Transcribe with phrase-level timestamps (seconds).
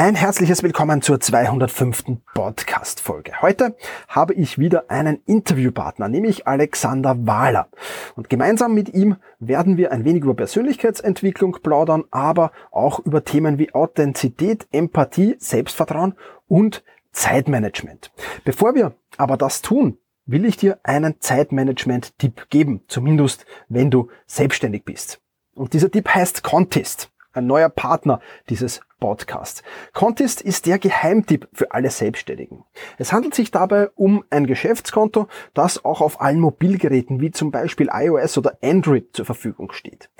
[0.00, 2.22] Ein herzliches Willkommen zur 205.
[2.32, 3.42] Podcast-Folge.
[3.42, 3.76] Heute
[4.08, 7.68] habe ich wieder einen Interviewpartner, nämlich Alexander Wahler.
[8.16, 13.58] Und gemeinsam mit ihm werden wir ein wenig über Persönlichkeitsentwicklung plaudern, aber auch über Themen
[13.58, 16.14] wie Authentizität, Empathie, Selbstvertrauen
[16.48, 18.10] und Zeitmanagement.
[18.46, 24.86] Bevor wir aber das tun, will ich dir einen Zeitmanagement-Tipp geben, zumindest wenn du selbstständig
[24.86, 25.20] bist.
[25.54, 29.62] Und dieser Tipp heißt Contest ein neuer Partner dieses Podcasts.
[29.94, 32.64] Contest ist der Geheimtipp für alle Selbstständigen.
[32.98, 37.88] Es handelt sich dabei um ein Geschäftskonto, das auch auf allen Mobilgeräten wie zum Beispiel
[37.90, 40.10] iOS oder Android zur Verfügung steht.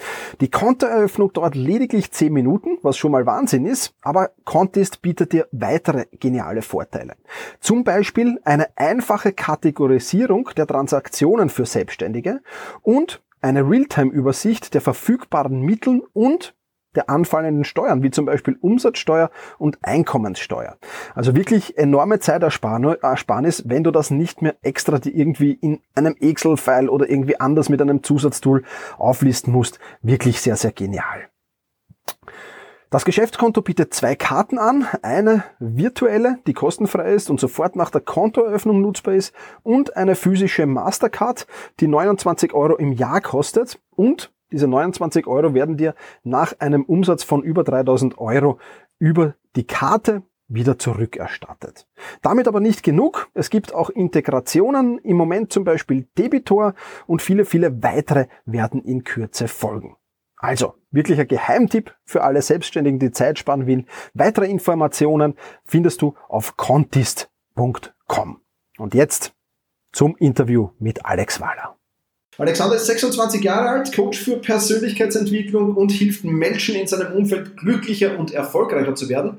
[0.40, 5.46] Die Kontoeröffnung dauert lediglich 10 Minuten, was schon mal Wahnsinn ist, aber Contest bietet dir
[5.52, 7.16] weitere geniale Vorteile.
[7.60, 12.40] Zum Beispiel eine einfache Kategorisierung der Transaktionen für Selbstständige
[12.80, 16.54] und eine Realtime-Übersicht der verfügbaren Mitteln und
[16.94, 20.76] der anfallenden Steuern, wie zum Beispiel Umsatzsteuer und Einkommenssteuer.
[21.14, 26.88] Also wirklich enorme Zeitersparnis, wenn du das nicht mehr extra die irgendwie in einem Excel-File
[26.88, 28.64] oder irgendwie anders mit einem Zusatztool
[28.98, 29.78] auflisten musst.
[30.02, 31.28] Wirklich sehr, sehr genial.
[32.92, 34.84] Das Geschäftskonto bietet zwei Karten an.
[35.02, 40.66] Eine virtuelle, die kostenfrei ist und sofort nach der Kontoeröffnung nutzbar ist und eine physische
[40.66, 41.46] Mastercard,
[41.78, 47.22] die 29 Euro im Jahr kostet und diese 29 Euro werden dir nach einem Umsatz
[47.22, 48.58] von über 3000 Euro
[48.98, 51.86] über die Karte wieder zurückerstattet.
[52.22, 53.30] Damit aber nicht genug.
[53.34, 56.74] Es gibt auch Integrationen, im Moment zum Beispiel Debitor
[57.06, 59.96] und viele, viele weitere werden in Kürze folgen.
[60.36, 63.84] Also, wirklicher Geheimtipp für alle Selbstständigen, die Zeit sparen will.
[64.14, 68.40] Weitere Informationen findest du auf contist.com.
[68.78, 69.34] Und jetzt
[69.92, 71.79] zum Interview mit Alex Wahler.
[72.40, 78.18] Alexander ist 26 Jahre alt, Coach für Persönlichkeitsentwicklung und hilft Menschen in seinem Umfeld glücklicher
[78.18, 79.36] und erfolgreicher zu werden.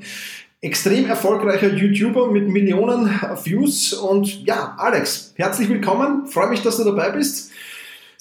[0.61, 3.09] Extrem erfolgreicher YouTuber mit Millionen
[3.43, 3.93] Views.
[3.93, 6.27] Und ja, Alex, herzlich willkommen.
[6.27, 7.49] Freue mich, dass du dabei bist.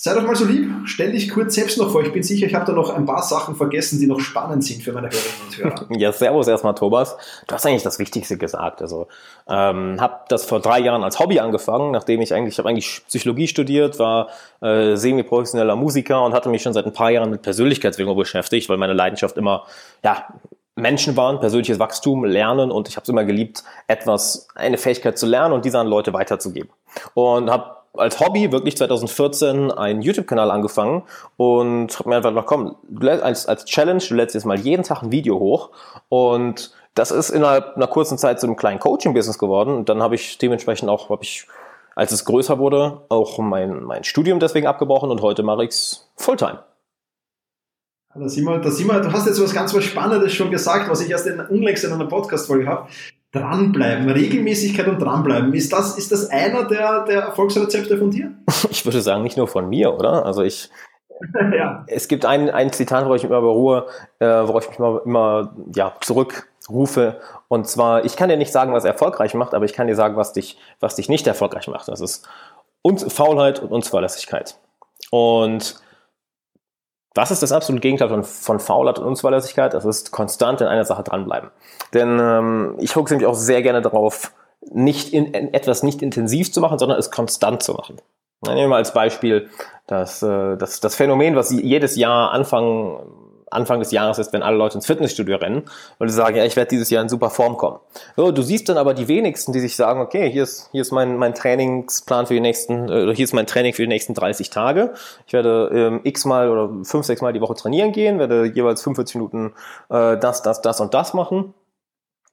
[0.03, 2.03] Sei doch mal so lieb, stell dich kurz selbst noch vor.
[2.03, 4.83] Ich bin sicher, ich habe da noch ein paar Sachen vergessen, die noch spannend sind
[4.83, 5.87] für meine Hörerinnen und Hörer.
[6.01, 7.19] Ja, servus erstmal, Thomas.
[7.47, 8.81] Du hast eigentlich das Wichtigste gesagt.
[8.81, 9.09] Also,
[9.47, 13.03] ähm, habe das vor drei Jahren als Hobby angefangen, nachdem ich eigentlich, ich habe eigentlich
[13.09, 14.29] Psychologie studiert, war
[14.63, 18.79] äh, semi-professioneller Musiker und hatte mich schon seit ein paar Jahren mit Persönlichkeitsentwicklung beschäftigt, weil
[18.79, 19.67] meine Leidenschaft immer,
[20.03, 20.29] ja,
[20.77, 25.27] Menschen waren, persönliches Wachstum, Lernen und ich habe es immer geliebt, etwas, eine Fähigkeit zu
[25.27, 26.71] lernen und diese an Leute weiterzugeben.
[27.13, 31.03] Und habe als Hobby wirklich 2014 einen YouTube-Kanal angefangen
[31.37, 35.03] und habe mir einfach gedacht, komm, als, als Challenge, du lädst jetzt mal jeden Tag
[35.03, 35.71] ein Video hoch
[36.09, 40.15] und das ist innerhalb einer kurzen Zeit zu einem kleinen Coaching-Business geworden und dann habe
[40.15, 41.47] ich dementsprechend auch, habe ich,
[41.97, 46.11] als es größer wurde, auch mein, mein Studium deswegen abgebrochen und heute mache ich es
[46.17, 46.63] Fulltime.
[48.13, 50.91] Da sind, wir, da sind wir, du hast jetzt was ganz was Spannendes schon gesagt,
[50.91, 52.89] was ich erst in, unlängst in einer Podcast-Folge habe
[53.33, 55.53] dranbleiben, Regelmäßigkeit und dranbleiben.
[55.55, 58.33] Ist das, ist das einer der, der Erfolgsrezepte von dir?
[58.71, 60.25] Ich würde sagen, nicht nur von mir, oder?
[60.25, 60.71] Also ich,
[61.57, 61.85] ja.
[61.87, 63.87] Es gibt ein, ein Zitat, wo ich mich immer beruhe,
[64.19, 67.21] äh, worauf ich mich immer, immer ja, zurückrufe.
[67.49, 70.17] Und zwar, ich kann dir nicht sagen, was erfolgreich macht, aber ich kann dir sagen,
[70.17, 71.89] was dich, was dich nicht erfolgreich macht.
[71.89, 72.29] Das ist
[73.09, 74.57] Faulheit und Unzuverlässigkeit.
[75.11, 75.81] Und
[77.15, 79.75] was ist das absolute Gegenteil von, von Faulheit und Unzuverlässigkeit?
[79.75, 81.51] Das ist konstant in einer Sache dranbleiben.
[81.93, 84.33] Denn ähm, ich fokussiere mich auch sehr gerne darauf,
[84.73, 87.97] nicht in, in, etwas nicht intensiv zu machen, sondern es konstant zu machen.
[88.43, 89.51] Nehmen wir mal als Beispiel
[89.87, 93.01] das, äh, das, das Phänomen, was jedes Jahr Anfang
[93.51, 95.65] Anfang des Jahres ist, wenn alle Leute ins Fitnessstudio rennen
[95.99, 97.79] und sagen, ja, ich werde dieses Jahr in super Form kommen.
[98.17, 100.93] So, du siehst dann aber die wenigsten, die sich sagen, okay, hier ist, hier ist
[100.93, 104.51] mein, mein Trainingsplan für die nächsten, äh, hier ist mein Training für die nächsten 30
[104.51, 104.93] Tage.
[105.27, 108.83] Ich werde ähm, x mal oder fünf, sechs Mal die Woche trainieren gehen, werde jeweils
[108.83, 109.53] 45 Minuten
[109.89, 111.55] äh, das, das, das und das machen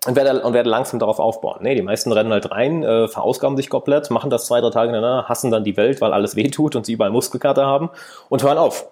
[0.05, 1.59] und werde, und werde langsam darauf aufbauen.
[1.61, 4.91] Nee, die meisten rennen halt rein, äh, verausgaben sich komplett, machen das zwei, drei Tage
[4.91, 7.89] hintereinander, hassen dann die Welt, weil alles wehtut und sie überall Muskelkater haben
[8.29, 8.87] und hören auf.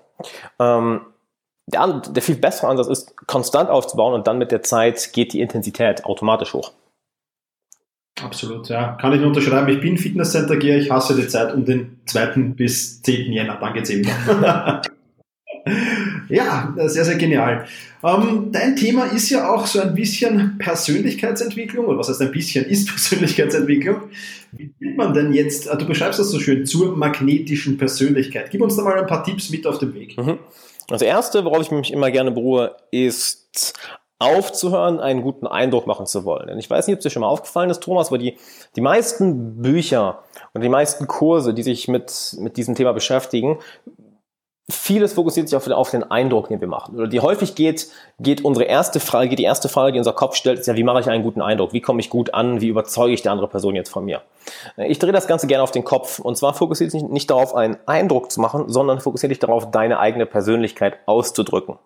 [0.60, 1.02] Ähm,
[1.68, 5.42] der, der viel bessere Ansatz ist, konstant aufzubauen und dann mit der Zeit geht die
[5.42, 6.72] Intensität automatisch hoch.
[8.22, 8.94] Absolut, ja.
[9.02, 9.68] Kann ich unterschreiben.
[9.70, 12.54] Ich bin Fitnesscenter gehe, ich hasse die Zeit um den 2.
[12.56, 13.34] bis 10.
[13.34, 13.58] Jänner.
[13.60, 14.08] Dann geht's eben.
[16.30, 17.66] ja, sehr, sehr genial.
[18.04, 22.64] Ähm, dein Thema ist ja auch so ein bisschen Persönlichkeitsentwicklung, oder was heißt ein bisschen,
[22.70, 24.04] ist Persönlichkeitsentwicklung.
[24.54, 28.50] Wie wird man denn jetzt, äh, du beschreibst das so schön, zur magnetischen Persönlichkeit.
[28.50, 30.18] Gib uns da mal ein paar Tipps mit auf den Weg.
[30.18, 30.40] Mhm.
[30.88, 33.74] Das erste, worauf ich mich immer gerne beruhe, ist
[34.20, 36.48] aufzuhören, einen guten Eindruck machen zu wollen.
[36.48, 38.38] Denn ich weiß nicht, ob es dir schon mal aufgefallen ist, Thomas, aber die,
[38.76, 40.24] die meisten Bücher
[40.54, 43.60] und die meisten Kurse, die sich mit, mit diesem Thema beschäftigen,
[44.70, 46.96] vieles fokussiert sich auf den, auf den Eindruck, den wir machen.
[46.96, 47.88] Oder die häufig geht,
[48.20, 50.84] geht unsere erste Frage, geht die erste Frage, die unser Kopf stellt, ist ja, wie
[50.84, 51.72] mache ich einen guten Eindruck?
[51.74, 52.62] Wie komme ich gut an?
[52.62, 54.22] Wie überzeuge ich die andere Person jetzt von mir?
[54.78, 56.18] Ich drehe das Ganze gerne auf den Kopf.
[56.20, 60.00] Und zwar fokussiert sich nicht darauf, einen Eindruck zu machen, sondern fokussiert dich darauf, deine
[60.00, 61.78] eigene Persönlichkeit auszudrücken.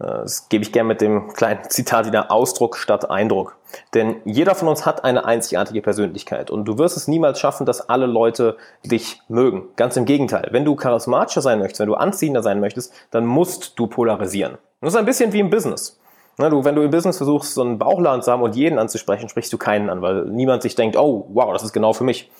[0.00, 3.56] Äh, das gebe ich gerne mit dem kleinen Zitat wieder Ausdruck statt Eindruck.
[3.92, 7.88] Denn jeder von uns hat eine einzigartige Persönlichkeit und du wirst es niemals schaffen, dass
[7.88, 9.68] alle Leute dich mögen.
[9.76, 10.48] Ganz im Gegenteil.
[10.52, 14.58] Wenn du charismatischer sein möchtest, wenn du anziehender sein möchtest, dann musst du polarisieren.
[14.80, 15.98] Das ist ein bisschen wie im Business.
[16.36, 19.52] du, wenn du im Business versuchst, so einen Bauchladen zu haben und jeden anzusprechen, sprichst
[19.52, 22.30] du keinen an, weil niemand sich denkt, oh, wow, das ist genau für mich.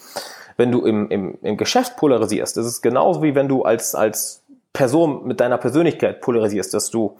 [0.56, 4.43] Wenn du im, im, im Geschäft polarisierst, ist genauso wie wenn du als, als
[4.74, 7.16] Person mit deiner Persönlichkeit polarisierst, dass du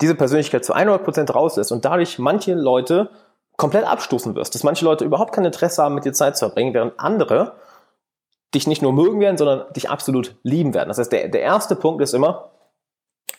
[0.00, 3.10] diese Persönlichkeit zu 100% rauslässt und dadurch manche Leute
[3.56, 6.74] komplett abstoßen wirst, dass manche Leute überhaupt kein Interesse haben, mit dir Zeit zu verbringen,
[6.74, 7.54] während andere
[8.54, 10.88] dich nicht nur mögen werden, sondern dich absolut lieben werden.
[10.88, 12.50] Das heißt, der, der erste Punkt ist immer,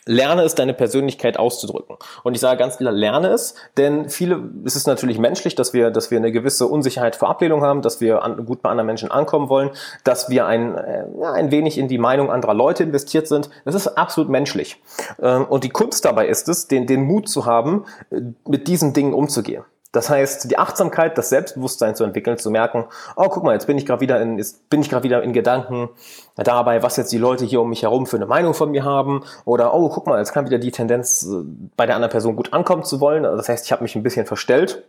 [0.06, 1.96] Lerne es, deine Persönlichkeit auszudrücken.
[2.22, 5.90] Und ich sage ganz klar, lerne es, denn viele, es ist natürlich menschlich, dass wir,
[5.90, 9.10] dass wir eine gewisse Unsicherheit vor Ablehnung haben, dass wir an, gut bei anderen Menschen
[9.10, 9.70] ankommen wollen,
[10.02, 13.50] dass wir ein, äh, ein wenig in die Meinung anderer Leute investiert sind.
[13.64, 14.82] Das ist absolut menschlich.
[15.20, 18.92] Ähm, und die Kunst dabei ist es, den, den Mut zu haben, äh, mit diesen
[18.92, 19.64] Dingen umzugehen.
[19.92, 22.84] Das heißt, die Achtsamkeit, das Selbstbewusstsein zu entwickeln, zu merken,
[23.16, 25.32] oh, guck mal, jetzt bin ich gerade wieder in, jetzt bin ich gerade wieder in
[25.32, 25.88] Gedanken
[26.36, 29.24] dabei, was jetzt die Leute hier um mich herum für eine Meinung von mir haben.
[29.44, 31.42] Oder, oh, guck mal, jetzt kann wieder die Tendenz, äh,
[31.76, 33.24] bei der anderen Person gut ankommen zu wollen.
[33.24, 34.84] Das heißt, ich habe mich ein bisschen verstellt.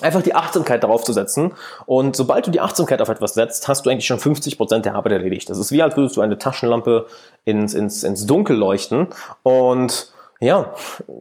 [0.00, 1.52] Einfach die Achtsamkeit darauf zu setzen.
[1.84, 4.94] Und sobald du die Achtsamkeit auf etwas setzt, hast du eigentlich schon 50 Prozent der
[4.94, 5.48] Arbeit erledigt.
[5.48, 7.06] Das ist wie, als würdest du eine Taschenlampe
[7.44, 9.08] ins, ins, ins Dunkel leuchten
[9.42, 10.74] und ja,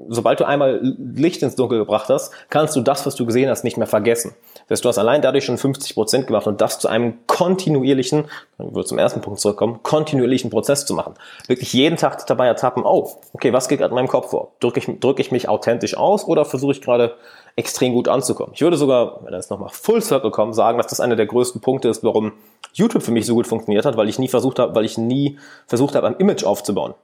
[0.10, 3.64] sobald du einmal Licht ins Dunkel gebracht hast, kannst du das, was du gesehen hast,
[3.64, 4.36] nicht mehr vergessen.
[4.68, 8.26] Das heißt, du hast allein dadurch schon 50 Prozent gemacht und das zu einem kontinuierlichen,
[8.58, 11.14] dann wird zum ersten Punkt zurückkommen, kontinuierlichen Prozess zu machen.
[11.48, 14.52] Wirklich jeden Tag dabei ertappen, oh, okay, was geht gerade in meinem Kopf vor?
[14.60, 17.16] Drücke ich, drück ich mich authentisch aus oder versuche ich gerade
[17.56, 18.52] extrem gut anzukommen?
[18.54, 21.62] Ich würde sogar, wenn das nochmal Full Circle kommt, sagen, dass das einer der größten
[21.62, 22.34] Punkte ist, warum
[22.74, 25.38] YouTube für mich so gut funktioniert hat, weil ich nie versucht habe, weil ich nie
[25.68, 26.96] versucht habe, ein Image aufzubauen.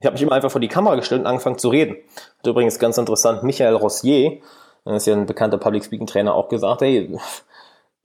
[0.00, 1.96] Ich habe mich immer einfach vor die Kamera gestellt und angefangen zu reden.
[2.38, 4.40] Hat übrigens ganz interessant, Michael Rossier,
[4.86, 7.18] das ist ja ein bekannter Public Speaking Trainer, auch gesagt, hey,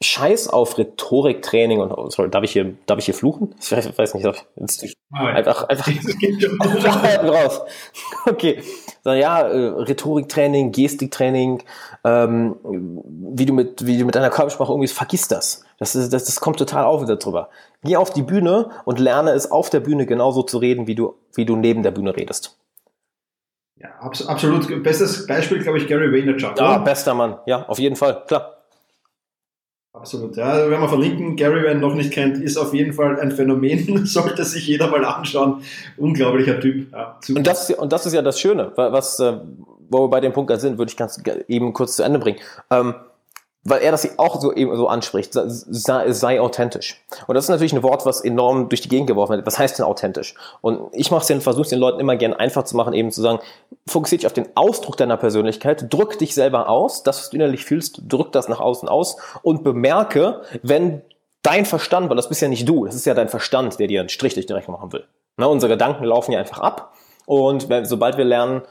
[0.03, 3.55] Scheiß auf Rhetoriktraining und oh, sorry, darf ich hier, darf ich hier fluchen?
[3.61, 5.87] Ich weiß, weiß nicht, jetzt, einfach, einfach,
[6.59, 7.61] einfach raus.
[8.25, 8.61] Okay.
[9.05, 11.63] So, ja, äh, Rhetoriktraining, Gestiktraining,
[12.03, 15.63] ähm, wie du mit, wie du mit deiner Körpersprache umgehst, vergiss das.
[15.79, 17.49] Das, ist, das, das kommt total auf wieder drüber.
[17.83, 21.15] Geh auf die Bühne und lerne es auf der Bühne genauso zu reden, wie du,
[21.35, 22.57] wie du neben der Bühne redest.
[23.77, 24.83] Ja, absolut.
[24.83, 26.57] Bestes Beispiel, glaube ich, Gary Vaynerchuk.
[26.57, 27.37] Ja, bester Mann.
[27.45, 28.23] Ja, auf jeden Fall.
[28.27, 28.54] Klar.
[30.05, 31.35] Absolut, ja, werden wir verlinken.
[31.35, 34.87] Gary, wer ihn noch nicht kennt, ist auf jeden Fall ein Phänomen, sollte sich jeder
[34.87, 35.63] mal anschauen.
[35.97, 36.91] Unglaublicher Typ.
[36.91, 39.39] Ja, und, das, und das ist ja das Schöne, was, äh,
[39.89, 42.37] wo wir bei dem Punkt sind, würde ich ganz eben kurz zu Ende bringen.
[42.69, 42.93] Ähm,
[43.65, 47.03] weil er das auch so eben so anspricht, sei, sei authentisch.
[47.25, 49.45] Und das ist natürlich ein Wort, was enorm durch die Gegend geworfen wird.
[49.45, 50.35] Was heißt denn authentisch?
[50.61, 53.21] Und ich mache es den, versuche den Leuten immer gerne einfach zu machen, eben zu
[53.21, 53.39] sagen,
[53.87, 57.65] fokussiere dich auf den Ausdruck deiner Persönlichkeit, drück dich selber aus, das, was du innerlich
[57.65, 61.01] fühlst, drück das nach außen aus und bemerke, wenn
[61.41, 63.99] dein Verstand, weil das bist ja nicht du, das ist ja dein Verstand, der dir
[63.99, 65.05] einen Strich durch die Rechnung machen will.
[65.37, 66.93] Na, unsere Gedanken laufen ja einfach ab.
[67.25, 68.61] Und wenn, sobald wir lernen,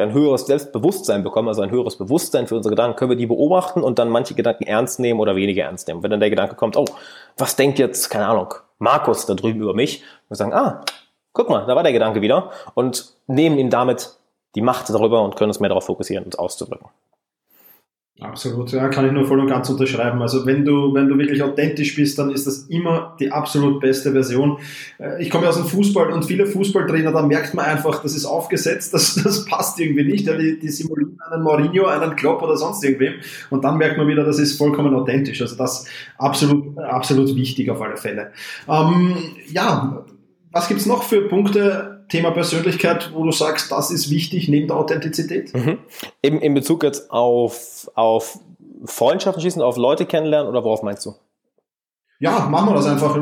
[0.00, 3.82] ein höheres Selbstbewusstsein bekommen, also ein höheres Bewusstsein für unsere Gedanken, können wir die beobachten
[3.82, 6.02] und dann manche Gedanken ernst nehmen oder weniger ernst nehmen.
[6.02, 6.84] Wenn dann der Gedanke kommt, oh,
[7.36, 10.02] was denkt jetzt, keine Ahnung, Markus da drüben über mich?
[10.28, 10.84] Wir sagen, ah,
[11.32, 14.16] guck mal, da war der Gedanke wieder und nehmen ihm damit
[14.54, 16.88] die Macht darüber und können uns mehr darauf fokussieren, uns auszudrücken.
[18.20, 20.22] Absolut, ja, kann ich nur voll und ganz unterschreiben.
[20.22, 24.12] Also wenn du, wenn du wirklich authentisch bist, dann ist das immer die absolut beste
[24.12, 24.58] Version.
[25.00, 28.24] Äh, ich komme aus dem Fußball und viele Fußballtrainer, da merkt man einfach, das ist
[28.24, 30.28] aufgesetzt, das, das passt irgendwie nicht.
[30.28, 33.14] Ja, die, die simulieren einen Mourinho, einen Klopp oder sonst irgendwem
[33.50, 35.42] und dann merkt man wieder, das ist vollkommen authentisch.
[35.42, 35.84] Also das
[36.16, 38.30] absolut, absolut wichtig auf alle Fälle.
[38.68, 39.16] Ähm,
[39.50, 40.04] ja,
[40.52, 44.76] was gibt's noch für Punkte, Thema Persönlichkeit, wo du sagst, das ist wichtig neben der
[44.76, 45.54] Authentizität?
[45.54, 45.78] Mhm.
[46.22, 48.38] In, in Bezug jetzt auf, auf
[48.84, 51.14] Freundschaften schießen, auf Leute kennenlernen oder worauf meinst du?
[52.20, 53.14] Ja, machen wir das einfach.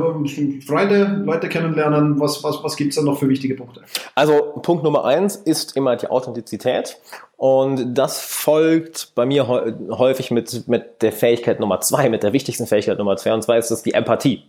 [0.67, 3.83] Freunde, Leute kennenlernen, was, was, was gibt es da noch für wichtige Punkte?
[4.15, 6.99] Also Punkt Nummer eins ist immer die Authentizität.
[7.37, 12.67] Und das folgt bei mir häufig mit, mit der Fähigkeit Nummer zwei, mit der wichtigsten
[12.67, 13.33] Fähigkeit Nummer zwei.
[13.33, 14.45] Und zwar ist das die Empathie.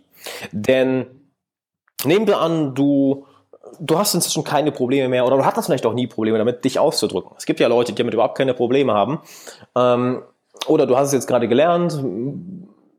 [0.52, 1.08] Denn
[2.04, 3.26] nehmen wir an, du
[3.80, 6.80] du hast inzwischen keine Probleme mehr oder du hattest vielleicht auch nie Probleme damit, dich
[6.80, 7.32] auszudrücken.
[7.38, 9.22] Es gibt ja Leute, die damit überhaupt keine Probleme haben.
[9.76, 10.24] Ähm,
[10.68, 12.00] oder du hast es jetzt gerade gelernt,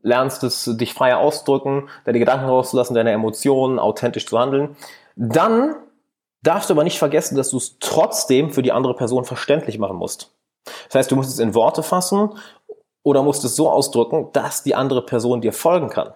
[0.01, 4.75] lernst es, dich freier auszudrücken, deine Gedanken rauszulassen, deine Emotionen authentisch zu handeln.
[5.15, 5.75] Dann
[6.43, 9.97] darfst du aber nicht vergessen, dass du es trotzdem für die andere Person verständlich machen
[9.97, 10.31] musst.
[10.87, 12.37] Das heißt, du musst es in Worte fassen
[13.03, 16.13] oder musst es so ausdrücken, dass die andere Person dir folgen kann.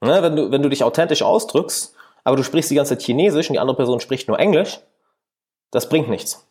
[0.00, 3.48] Ne, wenn, du, wenn du dich authentisch ausdrückst, aber du sprichst die ganze Zeit Chinesisch
[3.48, 4.80] und die andere Person spricht nur Englisch,
[5.70, 6.46] das bringt nichts.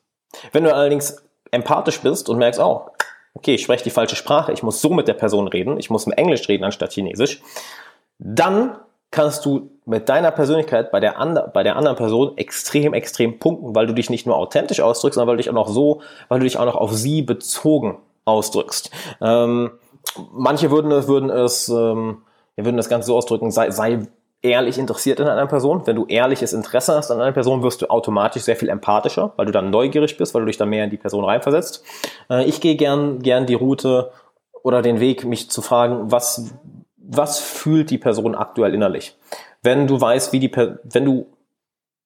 [0.51, 2.87] Wenn du allerdings empathisch bist und merkst, oh,
[3.33, 6.05] okay, ich spreche die falsche Sprache, ich muss so mit der Person reden, ich muss
[6.05, 7.41] mit Englisch reden anstatt Chinesisch,
[8.17, 8.77] dann
[9.11, 11.15] kannst du mit deiner Persönlichkeit bei der,
[11.53, 15.27] bei der anderen Person extrem, extrem punkten, weil du dich nicht nur authentisch ausdrückst, sondern
[15.27, 18.89] weil du dich auch noch so, weil du dich auch noch auf sie bezogen ausdrückst.
[19.19, 19.71] Ähm,
[20.31, 22.23] manche würden, würden es, ähm,
[22.55, 24.07] würden das Ganze so ausdrücken, sei, sei
[24.41, 25.85] ehrlich interessiert in einer Person.
[25.85, 29.45] Wenn du ehrliches Interesse hast an einer Person, wirst du automatisch sehr viel empathischer, weil
[29.45, 31.83] du dann neugierig bist, weil du dich dann mehr in die Person reinversetzt.
[32.29, 34.11] Äh, ich gehe gern, gern die Route
[34.63, 36.53] oder den Weg, mich zu fragen, was,
[36.97, 39.17] was fühlt die Person aktuell innerlich?
[39.61, 41.27] Wenn du weißt, wie die, wenn du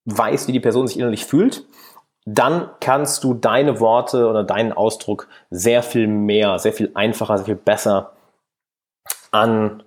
[0.06, 1.64] weißt, wie die Person sich innerlich fühlt,
[2.26, 7.46] dann kannst du deine Worte oder deinen Ausdruck sehr viel mehr, sehr viel einfacher, sehr
[7.46, 8.14] viel besser
[9.32, 9.84] an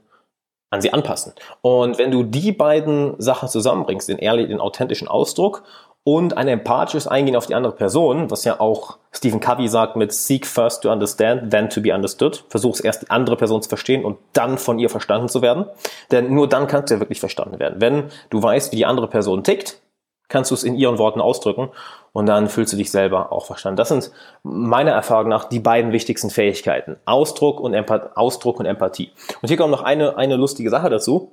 [0.70, 1.32] an sie anpassen.
[1.62, 5.62] Und wenn du die beiden Sachen zusammenbringst, den ehrlichen, den authentischen Ausdruck
[6.04, 10.12] und ein empathisches Eingehen auf die andere Person, was ja auch Stephen Covey sagt mit
[10.12, 12.44] Seek first to understand, then to be understood.
[12.48, 15.66] Versuch's erst die andere Person zu verstehen und dann von ihr verstanden zu werden.
[16.10, 17.80] Denn nur dann kannst du ja wirklich verstanden werden.
[17.80, 19.80] Wenn du weißt, wie die andere Person tickt,
[20.28, 21.70] kannst du es in ihren Worten ausdrücken
[22.12, 23.76] und dann fühlst du dich selber auch verstanden.
[23.76, 24.10] Das sind
[24.42, 26.96] meiner Erfahrung nach die beiden wichtigsten Fähigkeiten.
[27.04, 29.10] Ausdruck und, Empath Ausdruck und Empathie.
[29.40, 31.32] Und hier kommt noch eine, eine lustige Sache dazu.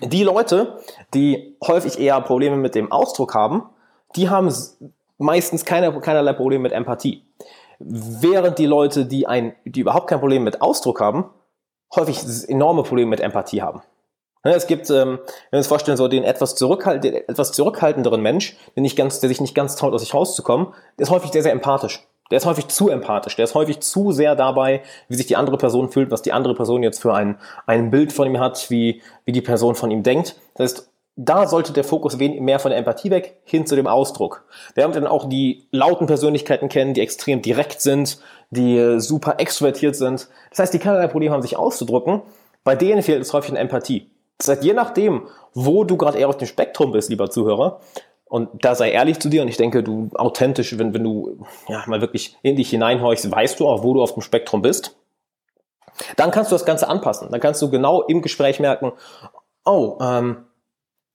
[0.00, 0.78] Die Leute,
[1.12, 3.64] die häufig eher Probleme mit dem Ausdruck haben,
[4.14, 4.52] die haben
[5.18, 7.24] meistens keine, keinerlei Probleme mit Empathie.
[7.80, 11.30] Während die Leute, die, ein, die überhaupt kein Problem mit Ausdruck haben,
[11.94, 13.82] häufig enorme Probleme mit Empathie haben.
[14.44, 18.20] Ne, es gibt, ähm, wenn wir uns vorstellen, so den etwas, zurückhalt, den etwas zurückhaltenderen
[18.20, 20.68] Mensch, der, nicht ganz, der sich nicht ganz traut, aus sich rauszukommen,
[20.98, 22.06] der ist häufig sehr, sehr empathisch.
[22.30, 23.36] Der ist häufig zu empathisch.
[23.36, 26.54] Der ist häufig zu sehr dabei, wie sich die andere Person fühlt, was die andere
[26.54, 30.02] Person jetzt für ein, ein Bild von ihm hat, wie, wie die Person von ihm
[30.02, 30.36] denkt.
[30.54, 34.44] Das heißt, da sollte der Fokus mehr von der Empathie weg hin zu dem Ausdruck.
[34.74, 39.96] Wir haben dann auch die lauten Persönlichkeiten kennen, die extrem direkt sind, die super extrovertiert
[39.96, 40.28] sind.
[40.50, 42.22] Das heißt, die keinerlei Probleme haben, sich auszudrücken.
[42.62, 44.10] Bei denen fehlt es häufig an Empathie.
[44.38, 47.80] Das heißt, je nachdem, wo du gerade eher auf dem Spektrum bist, lieber Zuhörer,
[48.28, 51.82] und da sei ehrlich zu dir und ich denke, du authentisch, wenn, wenn du ja,
[51.86, 54.96] mal wirklich in dich hineinhorchst, weißt du auch, wo du auf dem Spektrum bist.
[56.16, 57.28] Dann kannst du das Ganze anpassen.
[57.30, 58.92] Dann kannst du genau im Gespräch merken,
[59.64, 60.44] oh, ähm,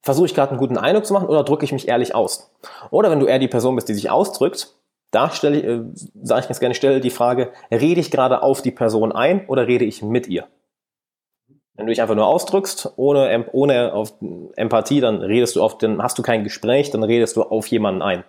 [0.02, 2.52] versuche ich gerade einen guten Eindruck zu machen oder drücke ich mich ehrlich aus?
[2.90, 4.74] Oder wenn du eher die Person bist, die sich ausdrückt,
[5.12, 5.82] da stelle ich, äh,
[6.24, 9.68] sage ich ganz gerne, stelle die Frage, rede ich gerade auf die Person ein oder
[9.68, 10.48] rede ich mit ihr?
[11.76, 14.14] Wenn du dich einfach nur ausdrückst, ohne, ohne auf
[14.56, 18.04] Empathie, dann redest du oft, dann hast du kein Gespräch, dann redest du auf jemanden
[18.04, 18.24] ein.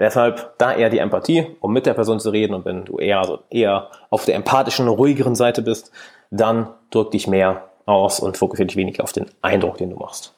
[0.00, 2.54] Deshalb da eher die Empathie, um mit der Person zu reden.
[2.54, 5.92] Und wenn du eher, also eher auf der empathischen, ruhigeren Seite bist,
[6.30, 10.34] dann drück dich mehr aus und fokussiere dich weniger auf den Eindruck, den du machst.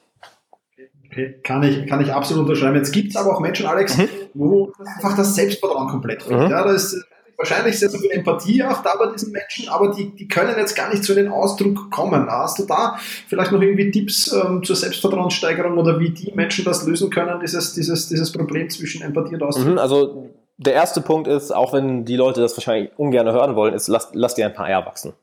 [1.05, 2.75] Okay, kann ich, kann ich absolut unterschreiben.
[2.75, 4.09] Jetzt gibt es aber auch Menschen, Alex, mhm.
[4.33, 6.41] wo einfach das Selbstvertrauen komplett fehlt.
[6.41, 6.49] Mhm.
[6.49, 7.05] Ja, da ist
[7.37, 10.75] wahrscheinlich sehr, sehr viel Empathie auch da bei diesen Menschen, aber die, die können jetzt
[10.75, 12.29] gar nicht zu den Ausdruck kommen.
[12.29, 12.97] Hast du da
[13.27, 17.73] vielleicht noch irgendwie Tipps ähm, zur Selbstvertrauenssteigerung oder wie die Menschen das lösen können, dieses,
[17.73, 19.67] dieses, dieses Problem zwischen Empathie und Ausdruck?
[19.67, 23.73] Mhm, also der erste Punkt ist, auch wenn die Leute das wahrscheinlich ungern hören wollen,
[23.73, 25.13] ist, lass, lass dir ein paar Eier wachsen.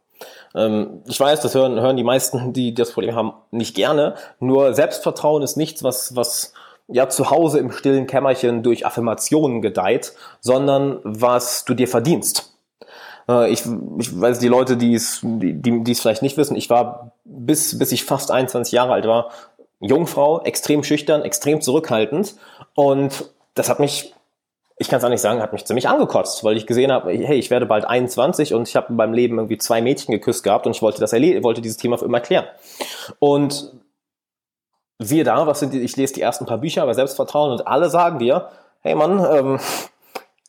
[0.54, 4.14] Ähm, ich weiß, das hören, hören die meisten, die das Problem haben, nicht gerne.
[4.40, 6.52] Nur Selbstvertrauen ist nichts, was, was
[6.90, 12.54] ja zu Hause im stillen Kämmerchen durch Affirmationen gedeiht, sondern was du dir verdienst.
[13.28, 13.64] Äh, ich,
[13.98, 17.78] ich weiß, die Leute, die es, die, die es vielleicht nicht wissen, ich war bis,
[17.78, 19.30] bis ich fast 21 Jahre alt war,
[19.80, 22.36] Jungfrau, extrem schüchtern, extrem zurückhaltend
[22.74, 24.14] und das hat mich
[24.80, 27.38] ich kann es auch nicht sagen, hat mich ziemlich angekotzt, weil ich gesehen habe, hey,
[27.38, 30.74] ich werde bald 21 und ich habe beim Leben irgendwie zwei Mädchen geküsst gehabt und
[30.74, 32.46] ich wollte das wollte dieses Thema für immer klären.
[33.18, 33.74] Und
[35.00, 37.90] siehe da, was sind die, ich lese die ersten paar Bücher über Selbstvertrauen und alle
[37.90, 38.48] sagen dir,
[38.80, 39.60] hey Mann, ähm,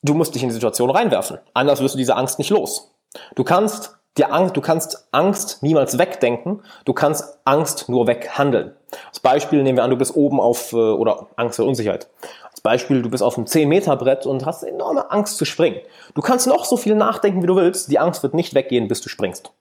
[0.03, 1.39] du musst dich in die Situation reinwerfen.
[1.53, 2.91] Anders wirst du diese Angst nicht los.
[3.35, 8.75] Du kannst dir Angst, du kannst Angst niemals wegdenken, du kannst Angst nur weghandeln.
[9.07, 12.09] Als Beispiel nehmen wir an, du bist oben auf, äh, oder Angst oder Unsicherheit.
[12.49, 15.79] Als Beispiel, du bist auf einem 10 Meter Brett und hast enorme Angst zu springen.
[16.13, 18.99] Du kannst noch so viel nachdenken, wie du willst, die Angst wird nicht weggehen, bis
[18.99, 19.53] du springst.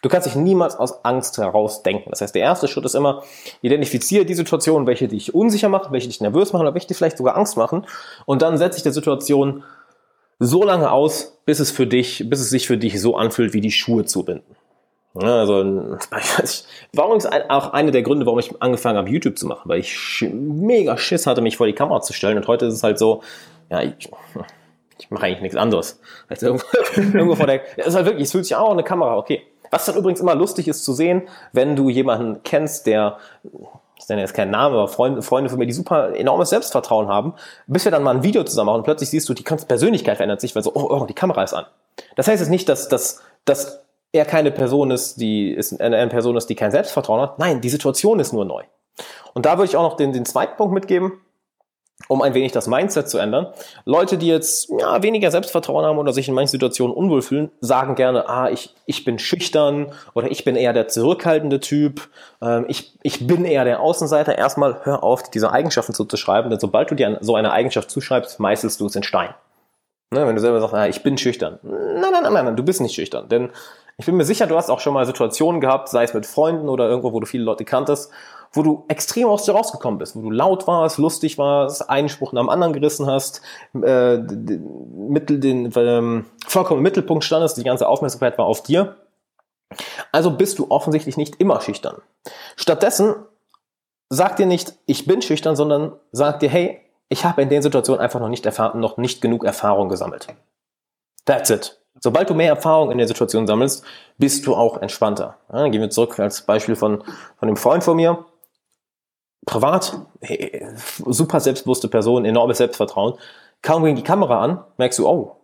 [0.00, 2.10] Du kannst dich niemals aus Angst heraus denken.
[2.10, 3.24] Das heißt, der erste Schritt ist immer,
[3.62, 7.18] identifiziere die Situation, welche dich unsicher machen, welche dich nervös machen oder welche dich vielleicht
[7.18, 7.84] sogar Angst machen.
[8.24, 9.64] Und dann setze ich der Situation
[10.38, 13.60] so lange aus, bis es für dich, bis es sich für dich so anfühlt, wie
[13.60, 14.54] die Schuhe zu binden.
[15.20, 15.64] Ja, also,
[16.92, 20.24] warum ist auch eine der Gründe, warum ich angefangen habe, YouTube zu machen, weil ich
[20.32, 22.36] mega Schiss hatte, mich vor die Kamera zu stellen.
[22.36, 23.22] Und heute ist es halt so,
[23.68, 24.08] ja, ich,
[25.00, 26.00] ich mache eigentlich nichts anderes.
[26.28, 29.16] Als irgendwo, irgendwo vor der, es ist halt wirklich, es fühlt sich auch eine Kamera,
[29.16, 29.42] okay.
[29.70, 31.22] Was dann übrigens immer lustig ist zu sehen,
[31.52, 33.18] wenn du jemanden kennst, der,
[33.96, 37.34] ich nenne jetzt keinen Namen, aber Freunde, Freunde von mir, die super enormes Selbstvertrauen haben,
[37.66, 40.16] bis wir dann mal ein Video zusammen machen und plötzlich siehst du, die ganze Persönlichkeit
[40.16, 41.66] verändert sich, weil so, oh, oh, die Kamera ist an.
[42.16, 43.82] Das heißt jetzt nicht, dass, dass, dass
[44.12, 47.38] er keine Person ist, die ist eine Person ist, die kein Selbstvertrauen hat.
[47.38, 48.62] Nein, die Situation ist nur neu.
[49.34, 51.20] Und da würde ich auch noch den, den zweiten Punkt mitgeben
[52.06, 53.48] um ein wenig das Mindset zu ändern.
[53.84, 57.96] Leute, die jetzt ja, weniger Selbstvertrauen haben oder sich in manchen Situationen unwohl fühlen, sagen
[57.96, 62.08] gerne, ah, ich, ich bin schüchtern oder ich bin eher der zurückhaltende Typ,
[62.40, 64.38] ähm, ich, ich bin eher der Außenseiter.
[64.38, 68.80] Erstmal hör auf, diese Eigenschaften zuzuschreiben, denn sobald du dir so eine Eigenschaft zuschreibst, meißelst
[68.80, 69.34] du es in Stein.
[70.10, 71.58] Ne, wenn du selber sagst, ah, ich bin schüchtern.
[71.62, 73.28] Nein, nein, nein, nein, du bist nicht schüchtern.
[73.28, 73.50] Denn
[73.98, 76.68] ich bin mir sicher, du hast auch schon mal Situationen gehabt, sei es mit Freunden
[76.68, 78.12] oder irgendwo, wo du viele Leute kanntest,
[78.52, 82.32] wo du extrem aus dir rausgekommen bist, wo du laut warst, lustig warst, einen Spruch
[82.32, 83.42] nach dem anderen gerissen hast,
[83.74, 88.96] äh, mittel, den, ähm, vollkommen im Mittelpunkt standest, die ganze Aufmerksamkeit war auf dir.
[90.12, 92.00] Also bist du offensichtlich nicht immer schüchtern.
[92.56, 93.16] Stattdessen
[94.08, 98.00] sag dir nicht, ich bin schüchtern, sondern sag dir, hey, ich habe in den Situationen
[98.00, 100.28] einfach noch nicht erfahren, noch nicht genug Erfahrung gesammelt.
[101.24, 101.78] That's it.
[102.00, 103.84] Sobald du mehr Erfahrung in der Situation sammelst,
[104.18, 105.36] bist du auch entspannter.
[105.52, 107.02] Ja, gehen wir zurück als Beispiel von,
[107.38, 108.24] von dem Freund von mir
[109.48, 109.98] privat,
[111.06, 113.14] super selbstbewusste Person, enormes Selbstvertrauen.
[113.62, 115.36] Kaum ging die Kamera an, merkst du, oh,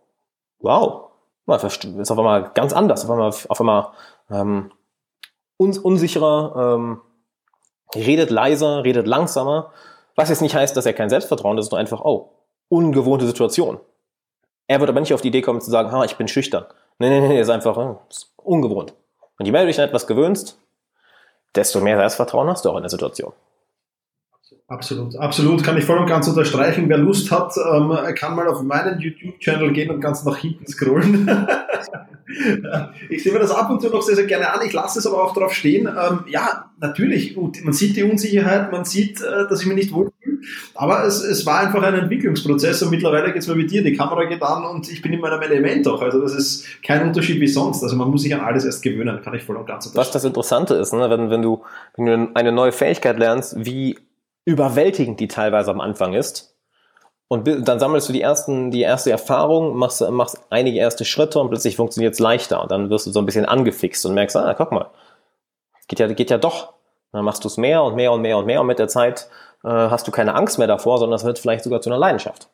[0.59, 1.09] wow,
[1.47, 3.87] ist auf einmal ganz anders, auf einmal, auf einmal
[4.29, 4.71] ähm,
[5.57, 7.01] un unsicherer, ähm,
[7.95, 9.71] redet leiser, redet langsamer,
[10.15, 12.31] was jetzt nicht heißt, dass er kein Selbstvertrauen das ist nur einfach, oh,
[12.69, 13.79] ungewohnte Situation.
[14.67, 16.65] Er wird aber nicht auf die Idee kommen zu sagen, ha, ich bin schüchtern.
[16.99, 18.93] Nee, nee, nee, ist einfach oh, ist ungewohnt.
[19.37, 20.57] Und je mehr du dich an etwas gewöhnst,
[21.55, 23.33] desto mehr Selbstvertrauen hast du auch in der Situation.
[24.67, 26.89] Absolut, absolut, kann ich voll und ganz unterstreichen.
[26.89, 31.29] Wer Lust hat, ähm, kann mal auf meinen YouTube-Channel gehen und ganz nach hinten scrollen.
[33.09, 34.65] ich sehe mir das ab und zu noch sehr, sehr gerne an.
[34.65, 35.87] Ich lasse es aber auch drauf stehen.
[35.87, 40.14] Ähm, ja, natürlich, man sieht die Unsicherheit, man sieht, äh, dass ich mich nicht wohlfühle.
[40.73, 43.83] Aber es, es war einfach ein Entwicklungsprozess und mittlerweile geht es mal wie dir.
[43.83, 46.01] Die Kamera geht an und ich bin in meinem Element auch.
[46.01, 47.83] Also das ist kein Unterschied wie sonst.
[47.83, 50.07] Also man muss sich an alles erst gewöhnen, kann ich voll und ganz unterstreichen.
[50.07, 51.09] Was das Interessante ist, ne?
[51.09, 51.63] wenn, wenn, du,
[51.95, 53.97] wenn du eine neue Fähigkeit lernst, wie
[54.45, 56.55] überwältigend die teilweise am Anfang ist.
[57.27, 61.49] Und dann sammelst du die ersten, die erste Erfahrung, machst, machst einige erste Schritte und
[61.49, 62.61] plötzlich funktioniert es leichter.
[62.61, 64.91] Und dann wirst du so ein bisschen angefixt und merkst, ah, guck mal,
[65.87, 66.73] geht ja, geht ja doch.
[67.11, 69.27] Dann machst du es mehr und mehr und mehr und mehr und mit der Zeit
[69.69, 72.49] hast du keine Angst mehr davor, sondern es wird vielleicht sogar zu einer Leidenschaft.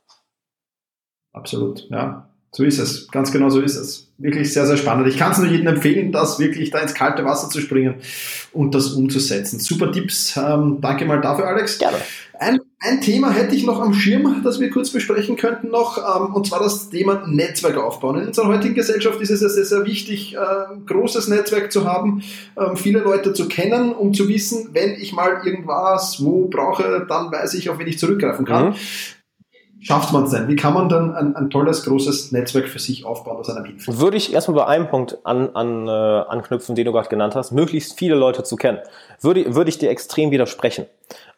[1.34, 2.28] Absolut, ja.
[2.54, 3.08] So ist es.
[3.08, 4.12] Ganz genau so ist es.
[4.17, 5.08] Wirklich sehr, sehr spannend.
[5.08, 7.95] Ich kann es nur jedem empfehlen, das wirklich da ins kalte Wasser zu springen
[8.52, 9.60] und das umzusetzen.
[9.60, 10.36] Super Tipps.
[10.36, 11.80] Ähm, danke mal dafür, Alex.
[11.80, 11.97] Gerne.
[12.38, 16.34] Ein, ein Thema hätte ich noch am Schirm, das wir kurz besprechen könnten noch, ähm,
[16.34, 18.20] und zwar das Thema Netzwerk aufbauen.
[18.20, 20.38] In unserer heutigen Gesellschaft ist es sehr, sehr wichtig, äh,
[20.88, 22.24] großes Netzwerk zu haben,
[22.58, 27.32] ähm, viele Leute zu kennen, um zu wissen, wenn ich mal irgendwas wo brauche, dann
[27.32, 28.70] weiß ich, auf wen ich zurückgreifen kann.
[28.70, 28.76] Mhm
[29.82, 30.48] schafft man es denn?
[30.48, 34.00] Wie kann man dann ein, ein, tolles, großes Netzwerk für sich aufbauen, das einem hilft?
[34.00, 37.52] Würde ich erstmal bei einem Punkt an, an, äh, anknüpfen, den du gerade genannt hast,
[37.52, 38.80] möglichst viele Leute zu kennen.
[39.20, 40.86] Würde, würde ich dir extrem widersprechen.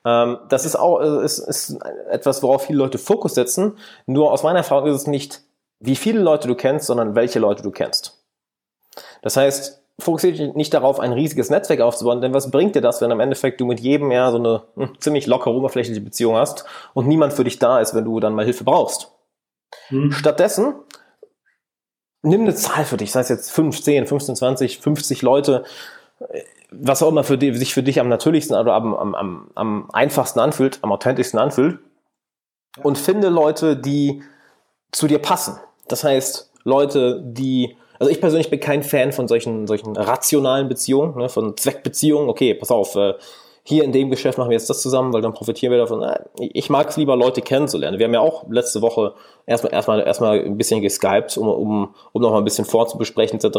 [0.05, 1.77] Ähm, das ist auch äh, ist, ist
[2.09, 3.77] etwas, worauf viele Leute Fokus setzen.
[4.05, 5.41] Nur aus meiner Erfahrung ist es nicht,
[5.79, 8.23] wie viele Leute du kennst, sondern welche Leute du kennst.
[9.21, 13.01] Das heißt, fokussiere dich nicht darauf, ein riesiges Netzwerk aufzubauen, denn was bringt dir das,
[13.01, 16.65] wenn am Endeffekt du mit jedem ja so eine hm, ziemlich lockere, oberflächliche Beziehung hast
[16.93, 19.11] und niemand für dich da ist, wenn du dann mal Hilfe brauchst.
[19.89, 20.11] Mhm.
[20.11, 20.75] Stattdessen
[22.23, 25.63] nimm eine Zahl für dich, sei es jetzt 5, 10, 15, 20, 50 Leute,
[26.81, 29.89] was auch immer für die, sich für dich am natürlichsten oder am, am, am, am
[29.91, 31.79] einfachsten anfühlt, am authentischsten anfühlt
[32.81, 34.23] und finde Leute, die
[34.91, 35.57] zu dir passen.
[35.87, 41.15] Das heißt, Leute, die also ich persönlich bin kein Fan von solchen, solchen rationalen Beziehungen,
[41.15, 42.27] ne, von Zweckbeziehungen.
[42.27, 43.13] Okay, pass auf, äh,
[43.65, 46.05] hier in dem Geschäft machen wir jetzt das zusammen, weil dann profitieren wir davon.
[46.37, 47.97] Ich mag es lieber, Leute kennenzulernen.
[47.97, 49.13] Wir haben ja auch letzte Woche
[49.45, 53.57] erstmal erstmal erstmal ein bisschen geskypt, um, um, um noch mal ein bisschen vorzubesprechen, etc.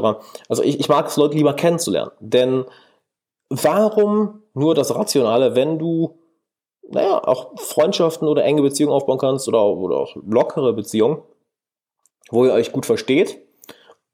[0.50, 2.10] Also ich, ich mag es, Leute lieber kennenzulernen.
[2.20, 2.66] Denn
[3.48, 6.18] warum nur das Rationale, wenn du
[6.88, 11.22] naja, auch Freundschaften oder enge Beziehungen aufbauen kannst oder, oder auch lockere Beziehungen,
[12.30, 13.38] wo ihr euch gut versteht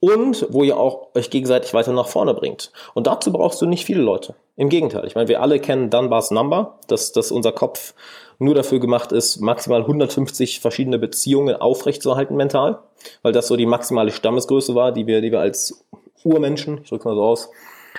[0.01, 2.73] und wo ihr auch euch gegenseitig weiter nach vorne bringt.
[2.95, 4.35] Und dazu brauchst du nicht viele Leute.
[4.57, 5.07] Im Gegenteil.
[5.07, 7.95] Ich meine, wir alle kennen Dunbar's Number, dass, dass unser Kopf
[8.39, 12.79] nur dafür gemacht ist, maximal 150 verschiedene Beziehungen aufrechtzuerhalten mental,
[13.23, 15.87] weil das so die maximale Stammesgröße war, die wir, die wir als
[16.25, 17.51] Urmenschen, ich drücke mal so aus,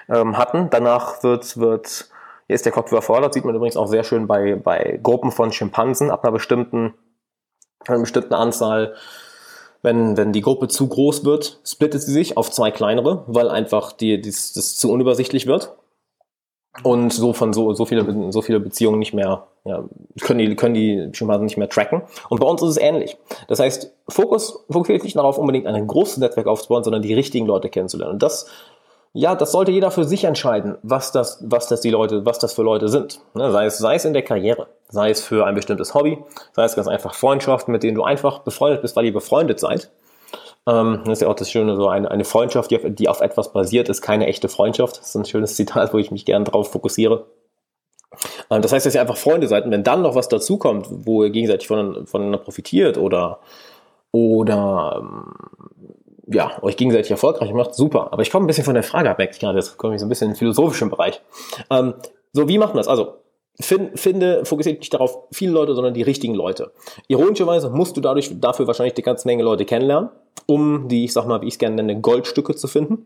[0.10, 0.69] ähm, hatten.
[0.69, 2.10] Danach wird, wird,
[2.47, 5.51] hier ist der Kopf überfordert, sieht man übrigens auch sehr schön bei, bei Gruppen von
[5.51, 6.93] Schimpansen ab einer bestimmten,
[7.88, 8.95] einer bestimmten Anzahl
[9.84, 13.91] wenn, wenn die Gruppe zu groß wird, splittet sie sich auf zwei kleinere, weil einfach
[13.91, 15.75] die, das, das zu unübersichtlich wird.
[16.84, 19.84] Und so von so, so viele, so viele Beziehungen nicht mehr, ja,
[20.21, 22.04] können die, können die Schimpansen nicht mehr tracken.
[22.30, 23.17] Und bei uns ist es ähnlich.
[23.47, 27.69] Das heißt, Fokus fokussiert nicht darauf, unbedingt ein großes Netzwerk aufzubauen, sondern die richtigen Leute
[27.69, 28.13] kennenzulernen.
[28.13, 28.47] Und das,
[29.13, 32.54] ja, das sollte jeder für sich entscheiden, was das, was das die Leute, was das
[32.54, 33.19] für Leute sind.
[33.34, 36.17] Ne, sei es, sei es in der Karriere, sei es für ein bestimmtes Hobby,
[36.54, 39.91] sei es ganz einfach Freundschaften, mit denen du einfach befreundet bist, weil ihr befreundet seid.
[40.65, 43.19] Ähm, das ist ja auch das Schöne, so eine, eine Freundschaft, die auf, die auf
[43.19, 45.00] etwas basiert, ist keine echte Freundschaft.
[45.00, 47.26] Das ist ein schönes Zitat, wo ich mich gerne drauf fokussiere.
[48.50, 51.24] Ähm, das heißt, dass ihr einfach Freunde seid und wenn dann noch was dazukommt, wo
[51.24, 53.39] ihr gegenseitig voneinander profitiert oder,
[54.12, 55.34] oder ähm,
[56.34, 58.12] ja, euch gegenseitig erfolgreich macht, super.
[58.12, 60.06] Aber ich komme ein bisschen von der Frage ab, ich gerade, jetzt komme ich so
[60.06, 61.22] ein bisschen in den philosophischen Bereich.
[61.70, 61.94] Ähm,
[62.34, 62.88] so, wie macht man das?
[62.88, 63.15] Also,
[63.60, 66.72] find, finde, fokussiert nicht darauf viele Leute, sondern die richtigen Leute.
[67.08, 70.10] Ironischerweise musst du dadurch dafür wahrscheinlich die ganze Menge Leute kennenlernen,
[70.46, 73.06] um die, ich sag mal, wie ich es gerne nenne, Goldstücke zu finden.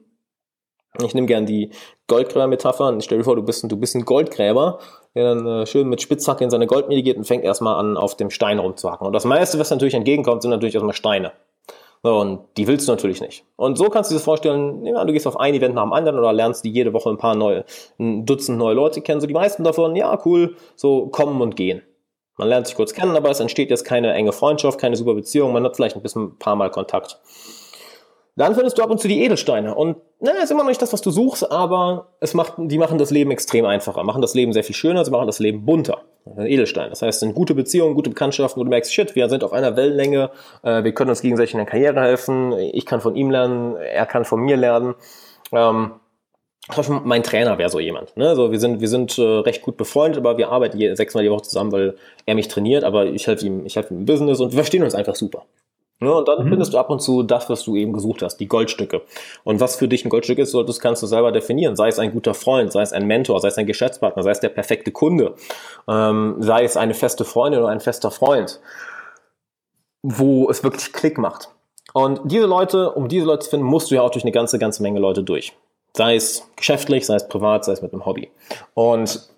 [1.03, 1.71] Ich nehme gern die
[2.07, 2.95] Goldgräber-Metapher.
[3.01, 4.79] Stell dir vor, du bist, ein, du bist ein Goldgräber,
[5.13, 8.15] der dann äh, schön mit Spitzhacke in seine Goldmine geht und fängt erstmal an, auf
[8.15, 9.05] dem Stein rumzuhacken.
[9.05, 11.33] Und das meiste, was natürlich entgegenkommt, sind natürlich erstmal Steine.
[12.01, 13.45] Und die willst du natürlich nicht.
[13.55, 15.93] Und so kannst du dir das vorstellen, ja, du gehst auf ein Event nach dem
[15.93, 17.65] anderen oder lernst die jede Woche ein paar neue,
[17.97, 19.21] ein Dutzend neue Leute kennen.
[19.21, 21.81] So die meisten davon, ja, cool, so kommen und gehen.
[22.37, 25.53] Man lernt sich kurz kennen, aber es entsteht jetzt keine enge Freundschaft, keine super Beziehung.
[25.53, 27.19] Man hat vielleicht ein bisschen ein paar Mal Kontakt.
[28.35, 29.75] Dann findest du ab und zu die Edelsteine.
[29.75, 32.97] Und na, ist immer noch nicht das, was du suchst, aber es macht, die machen
[32.97, 36.01] das Leben extrem einfacher, machen das Leben sehr viel schöner, sie machen das Leben bunter.
[36.37, 36.89] Edelstein.
[36.89, 39.75] Das heißt, sind gute Beziehungen, gute Bekanntschaften, wo du merkst, shit, wir sind auf einer
[39.75, 40.31] Wellenlänge,
[40.63, 44.05] äh, wir können uns gegenseitig in der Karriere helfen, ich kann von ihm lernen, er
[44.05, 44.95] kann von mir lernen.
[45.51, 45.91] Ähm,
[47.03, 48.17] mein Trainer wäre so jemand.
[48.17, 48.27] Ne?
[48.27, 51.43] Also wir sind, wir sind äh, recht gut befreundet, aber wir arbeiten sechsmal die Woche
[51.43, 51.95] zusammen, weil
[52.25, 54.83] er mich trainiert, aber ich helfe ihm, ich helfe ihm im Business und wir verstehen
[54.83, 55.45] uns einfach super.
[56.01, 56.49] Ne, und dann mhm.
[56.49, 59.01] findest du ab und zu das, was du eben gesucht hast, die Goldstücke.
[59.45, 61.77] Und was für dich ein Goldstück ist, das kannst du selber definieren.
[61.77, 64.41] Sei es ein guter Freund, sei es ein Mentor, sei es ein Geschäftspartner, sei es
[64.41, 65.35] der perfekte Kunde,
[65.87, 68.59] ähm, sei es eine feste Freundin oder ein fester Freund,
[70.03, 71.49] wo es wirklich Klick macht.
[71.93, 74.59] Und diese Leute, um diese Leute zu finden, musst du ja auch durch eine ganze,
[74.59, 75.53] ganze Menge Leute durch.
[75.93, 78.29] Sei es geschäftlich, sei es privat, sei es mit einem Hobby.
[78.73, 79.29] Und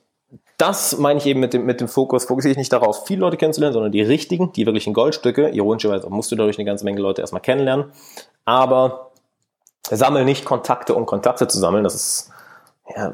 [0.57, 3.37] das meine ich eben mit dem, mit dem Fokus, fokussiere ich nicht darauf, viele Leute
[3.37, 5.49] kennenzulernen, sondern die richtigen, die wirklichen Goldstücke.
[5.49, 7.91] Ironischerweise musst du dadurch eine ganze Menge Leute erstmal kennenlernen.
[8.43, 9.11] Aber
[9.83, 11.83] sammel nicht Kontakte, um Kontakte zu sammeln.
[11.83, 12.31] Das ist
[12.95, 13.11] ja,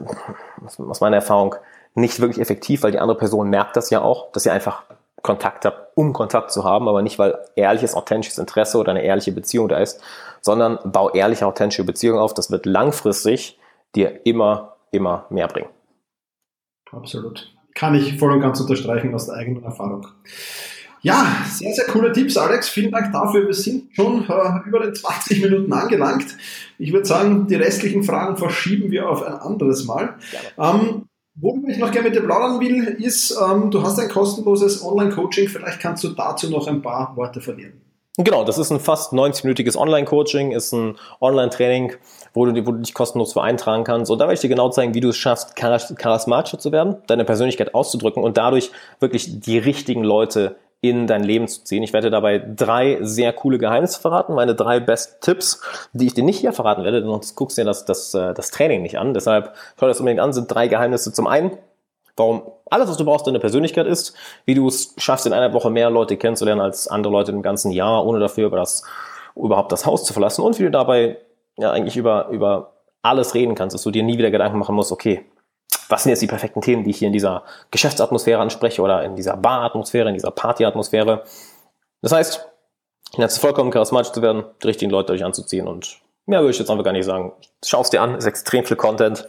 [0.78, 1.56] aus meiner Erfahrung
[1.96, 4.84] nicht wirklich effektiv, weil die andere Person merkt das ja auch, dass sie einfach
[5.22, 9.32] Kontakt hat, um Kontakt zu haben, aber nicht, weil ehrliches, authentisches Interesse oder eine ehrliche
[9.32, 10.02] Beziehung da ist,
[10.42, 12.34] sondern bau ehrliche, authentische Beziehungen auf.
[12.34, 13.58] Das wird langfristig
[13.96, 15.70] dir immer, immer mehr bringen.
[16.94, 17.52] Absolut.
[17.74, 20.08] Kann ich voll und ganz unterstreichen aus der eigenen Erfahrung.
[21.02, 22.70] Ja, sehr, sehr coole Tipps, Alex.
[22.70, 23.46] Vielen Dank dafür.
[23.46, 26.38] Wir sind schon äh, über den 20 Minuten angelangt.
[26.80, 30.16] Ich würde sagen, die restlichen Fragen verschieben wir auf ein anderes Mal.
[30.58, 34.82] Ähm, worüber ich noch gerne mit dir plaudern will, ist, ähm, du hast ein kostenloses
[34.82, 35.50] Online-Coaching.
[35.50, 37.83] Vielleicht kannst du dazu noch ein paar Worte verlieren.
[38.18, 41.94] Genau, das ist ein fast 90-minütiges Online-Coaching, ist ein Online-Training,
[42.36, 44.12] wo du, wo du dich kostenlos für eintragen kannst.
[44.12, 47.26] Und da werde ich dir genau zeigen, wie du es schaffst, charismatischer zu werden, deine
[47.26, 51.82] Persönlichkeit auszudrücken und dadurch wirklich die richtigen Leute in dein Leben zu ziehen.
[51.82, 55.62] Ich werde dabei drei sehr coole Geheimnisse verraten, meine drei Best Tipps,
[55.94, 58.52] die ich dir nicht hier verraten werde, sonst guckst du dir das, das, äh, das
[58.52, 59.16] Training nicht an.
[59.16, 61.14] Deshalb schau dir das unbedingt an, sind drei Geheimnisse.
[61.14, 61.58] Zum einen,
[62.16, 65.70] warum alles, was du brauchst, deine Persönlichkeit ist, wie du es schaffst, in einer Woche
[65.70, 68.84] mehr Leute kennenzulernen als andere Leute im ganzen Jahr, ohne dafür über das,
[69.36, 71.18] überhaupt das Haus zu verlassen und wie du dabei
[71.58, 74.92] ja eigentlich über, über alles reden kannst, dass du dir nie wieder Gedanken machen musst,
[74.92, 75.26] okay,
[75.90, 79.16] was sind jetzt die perfekten Themen, die ich hier in dieser Geschäftsatmosphäre anspreche oder in
[79.16, 81.24] dieser Baratmosphäre, in dieser Partyatmosphäre.
[82.02, 82.48] Das heißt,
[83.18, 86.72] jetzt vollkommen charismatisch zu werden, die richtigen Leute durch anzuziehen und mehr würde ich jetzt
[86.72, 87.34] einfach gar nicht sagen.
[87.64, 89.28] Schau es dir an, ist extrem viel Content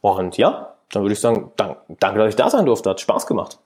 [0.00, 2.90] und ja, dann würde ich sagen, danke, danke, dass ich da sein durfte.
[2.90, 3.58] Hat Spaß gemacht.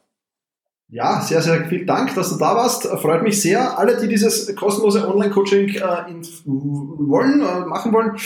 [0.93, 2.85] Ja, sehr, sehr vielen Dank, dass du da warst.
[2.85, 3.79] Freut mich sehr.
[3.79, 5.81] Alle, die dieses kostenlose Online-Coaching äh,
[6.45, 8.17] wollen, äh, machen wollen,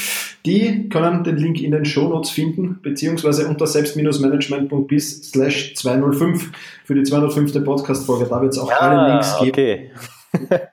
[0.46, 6.52] die können den Link in den Show Notes finden, beziehungsweise unter selbst-management.bis slash 205
[6.84, 7.62] für die 205.
[7.64, 8.26] Podcast-Folge.
[8.30, 9.50] Da wird es auch ja, alle Links geben.
[9.50, 9.90] Okay.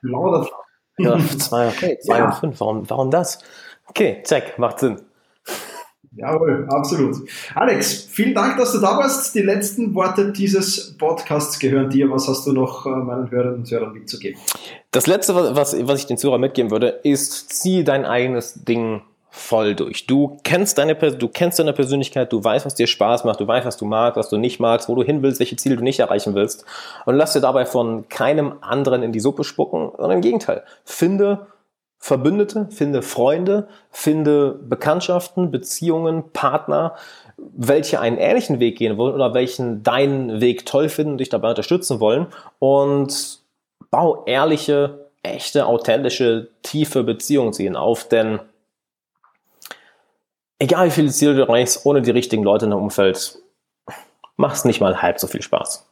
[0.01, 0.47] Lauter
[0.97, 2.53] ja, zwei, okay, 205.
[2.53, 2.59] Ja.
[2.59, 3.39] Warum, warum das?
[3.87, 5.01] Okay, check, macht Sinn.
[6.13, 7.15] Jawohl, absolut.
[7.55, 9.33] Alex, vielen Dank, dass du da warst.
[9.33, 12.09] Die letzten Worte dieses Podcasts gehören dir.
[12.11, 14.37] Was hast du noch äh, meinen Hörern und Hörern mitzugeben?
[14.91, 19.73] Das letzte, was, was ich den Zuhörern mitgeben würde, ist, zieh dein eigenes Ding voll
[19.73, 20.05] durch.
[20.05, 23.65] Du kennst deine, du kennst deine Persönlichkeit, du weißt, was dir Spaß macht, du weißt,
[23.65, 25.99] was du magst, was du nicht magst, wo du hin willst, welche Ziele du nicht
[25.99, 26.65] erreichen willst.
[27.05, 30.63] Und lass dir dabei von keinem anderen in die Suppe spucken, sondern im Gegenteil.
[30.83, 31.47] Finde
[32.03, 36.95] Verbündete, finde Freunde, finde Bekanntschaften, Beziehungen, Partner,
[37.37, 41.49] welche einen ähnlichen Weg gehen wollen oder welchen deinen Weg toll finden und dich dabei
[41.49, 42.25] unterstützen wollen
[42.57, 43.39] und
[43.91, 48.39] bau ehrliche, echte, authentische, tiefe Beziehungen zu ihnen auf, denn
[50.57, 53.37] egal wie viele Ziele du erreichst, ohne die richtigen Leute in deinem Umfeld,
[54.37, 55.87] macht es nicht mal halb so viel Spaß.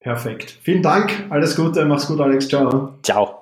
[0.00, 0.58] Perfekt.
[0.60, 1.26] Vielen Dank.
[1.30, 1.86] Alles Gute.
[1.86, 2.48] Mach's gut, Alex.
[2.48, 2.98] Ciao.
[3.02, 3.41] Ciao.